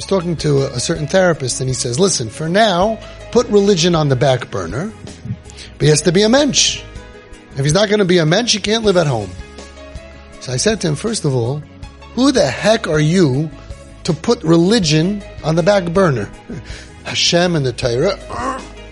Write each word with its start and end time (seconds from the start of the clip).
was 0.00 0.06
talking 0.06 0.34
to 0.34 0.62
a, 0.62 0.76
a 0.76 0.80
certain 0.80 1.06
therapist 1.06 1.60
and 1.60 1.68
he 1.68 1.74
says, 1.74 2.00
listen, 2.00 2.30
for 2.30 2.48
now, 2.48 2.98
put 3.32 3.46
religion 3.48 3.94
on 3.94 4.08
the 4.08 4.16
back 4.16 4.50
burner, 4.50 4.90
but 5.74 5.82
he 5.82 5.88
has 5.88 6.00
to 6.02 6.12
be 6.12 6.22
a 6.22 6.28
mensch. 6.28 6.82
If 7.52 7.64
he's 7.64 7.74
not 7.74 7.90
going 7.90 7.98
to 7.98 8.06
be 8.06 8.16
a 8.16 8.24
mensch, 8.24 8.54
he 8.54 8.60
can't 8.60 8.82
live 8.82 8.96
at 8.96 9.06
home. 9.06 9.28
So 10.40 10.52
I 10.52 10.56
said 10.56 10.80
to 10.80 10.88
him, 10.88 10.96
first 10.96 11.26
of 11.26 11.34
all, 11.34 11.58
who 12.14 12.32
the 12.32 12.46
heck 12.46 12.88
are 12.88 12.98
you 12.98 13.50
to 14.04 14.14
put 14.14 14.42
religion 14.42 15.22
on 15.44 15.54
the 15.54 15.62
back 15.62 15.92
burner? 15.92 16.30
Hashem 17.04 17.54
and 17.54 17.66
the 17.66 17.72
Torah, 17.74 18.16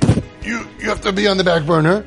you, 0.43 0.68
you 0.79 0.90
have 0.90 1.00
to 1.02 1.12
be 1.12 1.27
on 1.27 1.38
the 1.38 1.45
back 1.45 1.64
burner, 1.64 2.04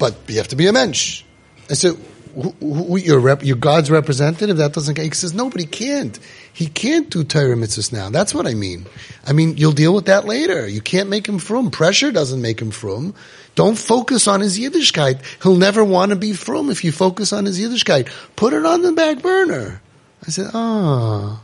but 0.00 0.16
you 0.26 0.38
have 0.38 0.48
to 0.48 0.56
be 0.56 0.66
a 0.66 0.72
mensch. 0.72 1.22
I 1.70 1.74
said, 1.74 1.96
who, 2.36 2.50
who, 2.60 2.96
your 2.98 3.18
rep, 3.18 3.42
your 3.42 3.56
God's 3.56 3.90
representative, 3.90 4.58
that 4.58 4.74
doesn't, 4.74 4.98
he 4.98 5.10
says, 5.10 5.32
nobody 5.32 5.64
can't. 5.64 6.18
He 6.52 6.66
can't 6.66 7.08
do 7.08 7.24
Torah 7.24 7.56
now. 7.92 8.10
That's 8.10 8.34
what 8.34 8.46
I 8.46 8.54
mean. 8.54 8.86
I 9.26 9.32
mean, 9.32 9.56
you'll 9.56 9.72
deal 9.72 9.94
with 9.94 10.06
that 10.06 10.26
later. 10.26 10.68
You 10.68 10.82
can't 10.82 11.08
make 11.08 11.26
him 11.26 11.38
frum. 11.38 11.70
Pressure 11.70 12.12
doesn't 12.12 12.42
make 12.42 12.60
him 12.60 12.70
frum. 12.70 13.14
Don't 13.54 13.78
focus 13.78 14.28
on 14.28 14.40
his 14.40 14.58
Yiddishkeit. 14.58 15.22
He'll 15.42 15.56
never 15.56 15.82
want 15.82 16.10
to 16.10 16.16
be 16.16 16.34
frum 16.34 16.68
if 16.68 16.84
you 16.84 16.92
focus 16.92 17.32
on 17.32 17.46
his 17.46 17.58
Yiddishkeit. 17.58 18.10
Put 18.36 18.52
it 18.52 18.66
on 18.66 18.82
the 18.82 18.92
back 18.92 19.22
burner. 19.22 19.80
I 20.26 20.30
said, 20.30 20.50
ah. 20.52 21.40
Oh. 21.40 21.42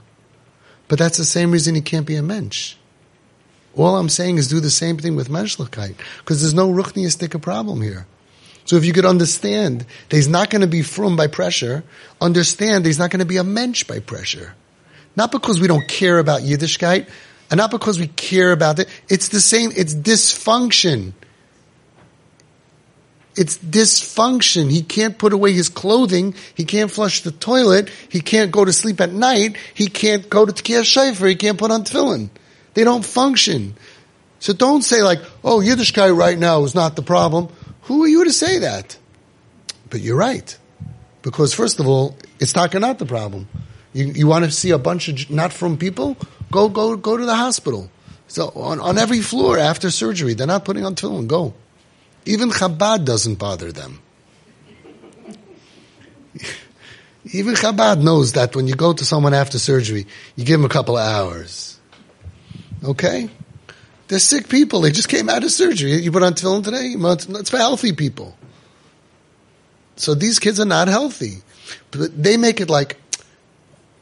But 0.89 0.99
that's 0.99 1.17
the 1.17 1.25
same 1.25 1.53
reason 1.53 1.75
he 1.75 1.81
can't 1.81 2.07
be 2.07 2.17
a 2.17 2.23
mensch. 2.23 2.77
All 3.75 3.97
I'm 3.97 4.11
saying 4.11 4.37
is 4.37 4.49
do 4.49 4.61
the 4.61 4.71
same 4.71 4.99
thing 4.99 5.17
with 5.17 5.31
menschlichkeit. 5.31 5.95
Because 6.19 6.43
there's 6.43 6.53
no 6.53 6.71
ruchniistic 6.71 7.41
problem 7.41 7.81
here. 7.81 8.07
So 8.73 8.79
if 8.79 8.87
you 8.87 8.95
could 8.95 9.05
understand 9.05 9.85
that 10.09 10.17
he's 10.17 10.29
not 10.29 10.49
going 10.49 10.63
to 10.63 10.67
be 10.67 10.81
frum 10.81 11.15
by 11.15 11.27
pressure, 11.27 11.85
understand 12.23 12.83
that 12.83 12.89
he's 12.89 12.99
not 12.99 13.11
going 13.11 13.21
to 13.21 13.27
be 13.27 13.37
a 13.37 13.45
mensch 13.45 13.85
by 13.85 13.99
pressure. 13.99 14.55
Not 15.15 15.31
because 15.31 15.61
we 15.61 15.69
don't 15.69 15.87
care 15.87 16.19
about 16.19 16.41
Yiddishkeit, 16.41 17.07
and 17.51 17.59
not 17.59 17.71
because 17.71 17.99
we 17.99 18.07
care 18.07 18.51
about 18.51 18.79
it. 18.79 18.89
It's 19.11 19.29
the 19.29 19.43
same, 19.43 19.73
it's 19.77 19.95
dysfunction. 19.95 21.13
It's 23.37 23.59
dysfunction. 23.59 24.71
He 24.71 24.83
can't 24.83 25.19
put 25.19 25.35
away 25.35 25.53
his 25.53 25.69
clothing. 25.69 26.35
He 26.55 26.65
can't 26.65 26.91
flush 26.91 27.21
the 27.25 27.31
toilet. 27.31 27.91
He 28.09 28.23
can't 28.23 28.53
go 28.53 28.65
to 28.65 28.73
sleep 28.73 29.03
at 29.03 29.13
night. 29.13 29.59
He 29.75 29.89
can't 29.89 30.31
go 30.31 30.47
to 30.47 30.53
Tkiyah 30.53 30.81
Shaifer. 30.81 31.29
He 31.29 31.35
can't 31.37 31.59
put 31.59 31.71
on 31.71 31.85
tefillin. 31.85 32.31
They 32.73 32.85
don't 32.85 33.05
function. 33.05 33.75
So 34.39 34.55
don't 34.55 34.81
say 34.81 35.03
like, 35.03 35.21
oh, 35.45 35.59
Yiddishkeit 35.59 36.17
right 36.17 36.39
now 36.39 36.65
is 36.65 36.75
not 36.75 36.97
the 36.97 37.03
problem. 37.03 37.51
Who 37.83 38.05
are 38.05 38.09
you 38.09 38.25
to 38.25 38.33
say 38.33 38.59
that? 38.59 38.97
But 39.91 40.01
you're 40.01 40.17
right. 40.17 40.57
Because 41.23 41.55
first 41.55 41.81
of 41.81 41.87
all, 41.87 42.17
it's 42.41 42.55
not 42.55 42.73
not 42.75 42.99
the 42.99 43.07
problem. 43.07 43.49
You, 43.93 44.07
you 44.07 44.27
want 44.27 44.45
to 44.45 44.51
see 44.51 44.71
a 44.71 44.79
bunch 44.79 45.09
of 45.09 45.31
not 45.31 45.53
frum 45.53 45.77
people? 45.77 46.17
Go, 46.51 46.69
go, 46.69 46.97
go 46.97 47.17
to 47.17 47.25
the 47.25 47.37
hospital. 47.37 47.91
So 48.29 48.49
on, 48.55 48.81
on 48.81 48.99
every 48.99 49.21
floor 49.21 49.59
after 49.59 49.91
surgery, 49.91 50.35
they're 50.35 50.47
not 50.47 50.65
putting 50.65 50.85
on 50.85 50.95
tefillin. 50.95 51.27
Go. 51.27 51.55
Even 52.25 52.51
Chabad 52.51 53.05
doesn't 53.05 53.35
bother 53.35 53.73
them. 53.73 54.01
Even 57.33 57.55
Chabad 57.55 58.03
knows 58.03 58.33
that 58.33 58.57
when 58.57 58.67
you 58.67 58.75
go 58.75 58.93
to 58.93 59.05
someone 59.05 59.35
after 59.35 59.59
surgery, 59.59 60.07
you 60.37 60.45
give 60.45 60.59
them 60.59 60.65
a 60.65 60.73
couple 60.73 60.97
of 60.97 61.07
hours. 61.07 61.79
Okay? 62.85 63.29
They're 64.13 64.19
sick 64.19 64.51
people. 64.51 64.83
They 64.83 64.91
just 64.91 65.09
came 65.09 65.31
out 65.31 65.43
of 65.43 65.51
surgery. 65.51 65.93
You 65.93 66.13
put 66.13 66.23
on 66.23 66.35
tefillin 66.35 66.63
today? 66.63 66.95
It's 67.41 67.49
for 67.49 67.57
healthy 67.57 67.95
people. 67.95 68.37
So 69.97 70.13
these 70.15 70.39
kids 70.39 70.61
are 70.61 70.67
not 70.67 70.89
healthy. 70.89 71.39
But 71.91 72.23
they 72.23 72.37
make 72.37 72.61
it 72.61 72.69
like, 72.69 72.99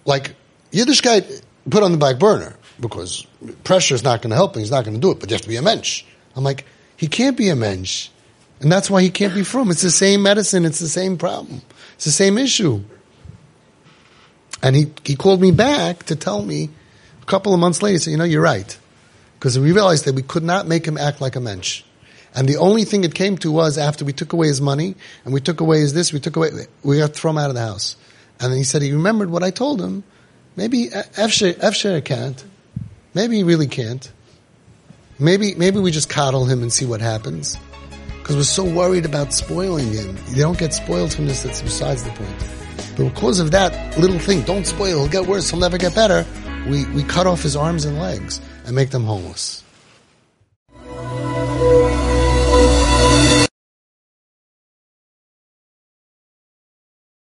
like 0.04 0.34
Yiddishkeit 0.72 1.42
put 1.70 1.84
on 1.84 1.92
the 1.92 1.98
back 1.98 2.18
burner 2.18 2.56
because 2.80 3.24
pressure 3.62 3.94
is 3.94 4.02
not 4.02 4.20
going 4.20 4.30
to 4.30 4.34
help 4.34 4.56
him. 4.56 4.62
He's 4.62 4.72
not 4.72 4.84
going 4.84 4.96
to 4.96 5.00
do 5.00 5.12
it, 5.12 5.20
but 5.20 5.30
you 5.30 5.34
have 5.34 5.42
to 5.42 5.48
be 5.48 5.54
a 5.54 5.62
mensch. 5.62 6.02
I'm 6.34 6.42
like, 6.42 6.64
he 6.96 7.06
can't 7.06 7.36
be 7.36 7.48
a 7.48 7.54
mensch. 7.54 8.08
And 8.58 8.72
that's 8.72 8.90
why 8.90 9.02
he 9.02 9.10
can't 9.10 9.32
be 9.32 9.44
frum. 9.44 9.70
It's 9.70 9.82
the 9.82 9.92
same 9.92 10.24
medicine. 10.24 10.64
It's 10.64 10.80
the 10.80 10.88
same 10.88 11.18
problem. 11.18 11.62
It's 11.94 12.04
the 12.04 12.10
same 12.10 12.36
issue. 12.36 12.82
And 14.60 14.74
he, 14.74 14.92
he 15.04 15.14
called 15.14 15.40
me 15.40 15.52
back 15.52 16.02
to 16.06 16.16
tell 16.16 16.42
me 16.42 16.68
a 17.22 17.26
couple 17.26 17.54
of 17.54 17.60
months 17.60 17.80
later, 17.80 17.92
he 17.92 17.98
said, 17.98 18.10
you 18.10 18.16
know, 18.16 18.24
you're 18.24 18.42
right. 18.42 18.76
Because 19.40 19.58
we 19.58 19.72
realized 19.72 20.04
that 20.04 20.14
we 20.14 20.20
could 20.20 20.42
not 20.42 20.68
make 20.68 20.86
him 20.86 20.98
act 20.98 21.22
like 21.22 21.34
a 21.34 21.40
mensch. 21.40 21.82
And 22.34 22.46
the 22.46 22.58
only 22.58 22.84
thing 22.84 23.04
it 23.04 23.14
came 23.14 23.38
to 23.38 23.50
was 23.50 23.78
after 23.78 24.04
we 24.04 24.12
took 24.12 24.34
away 24.34 24.48
his 24.48 24.60
money 24.60 24.96
and 25.24 25.32
we 25.32 25.40
took 25.40 25.62
away 25.62 25.80
his 25.80 25.94
this, 25.94 26.12
we 26.12 26.20
took 26.20 26.36
away, 26.36 26.50
we 26.84 26.98
got 26.98 27.14
thrown 27.14 27.38
out 27.38 27.48
of 27.48 27.54
the 27.54 27.62
house. 27.62 27.96
And 28.38 28.52
then 28.52 28.58
he 28.58 28.64
said 28.64 28.82
he 28.82 28.92
remembered 28.92 29.30
what 29.30 29.42
I 29.42 29.50
told 29.50 29.80
him. 29.80 30.04
Maybe 30.56 30.88
Efsher 30.88 32.04
can't. 32.04 32.44
Maybe 33.14 33.36
he 33.38 33.42
really 33.42 33.66
can't. 33.66 34.12
Maybe, 35.18 35.54
maybe 35.54 35.80
we 35.80 35.90
just 35.90 36.10
coddle 36.10 36.44
him 36.44 36.60
and 36.62 36.70
see 36.70 36.84
what 36.84 37.00
happens. 37.00 37.56
Because 38.18 38.36
we're 38.36 38.42
so 38.42 38.64
worried 38.64 39.06
about 39.06 39.32
spoiling 39.32 39.90
him. 39.90 40.16
They 40.28 40.40
don't 40.40 40.58
get 40.58 40.74
spoiled 40.74 41.14
from 41.14 41.26
this, 41.26 41.42
that's 41.42 41.62
besides 41.62 42.04
the 42.04 42.10
point. 42.10 42.36
But 42.96 43.14
because 43.14 43.40
of 43.40 43.52
that 43.52 43.96
little 43.98 44.18
thing, 44.18 44.42
don't 44.42 44.66
spoil, 44.66 44.98
he'll 45.00 45.08
get 45.08 45.26
worse, 45.26 45.48
he'll 45.48 45.60
never 45.60 45.78
get 45.78 45.94
better, 45.94 46.26
we, 46.68 46.86
we 46.86 47.02
cut 47.04 47.26
off 47.26 47.42
his 47.42 47.56
arms 47.56 47.84
and 47.84 47.98
legs 47.98 48.40
and 48.66 48.74
make 48.74 48.90
them 48.90 49.04
homeless. 49.04 49.62